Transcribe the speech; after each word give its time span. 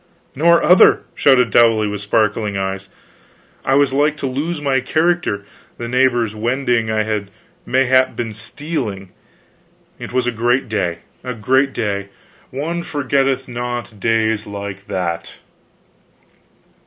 "Nor 0.33 0.63
other!" 0.63 1.01
shouted 1.13 1.51
Dowley, 1.51 1.85
with 1.85 2.01
sparkling 2.01 2.57
eyes. 2.57 2.89
"I 3.63 3.75
was 3.75 3.93
like 3.93 4.17
to 4.17 4.25
lose 4.25 4.59
my 4.59 4.79
character, 4.79 5.45
the 5.77 5.87
neighbors 5.87 6.33
wending 6.35 6.89
I 6.89 7.03
had 7.03 7.29
mayhap 7.67 8.15
been 8.15 8.31
stealing. 8.33 9.11
It 9.99 10.11
was 10.11 10.25
a 10.25 10.31
great 10.31 10.67
day, 10.67 11.01
a 11.23 11.35
great 11.35 11.71
day; 11.71 12.09
one 12.49 12.81
forgetteth 12.81 13.47
not 13.47 13.99
days 13.99 14.47
like 14.47 14.87
that." 14.87 15.35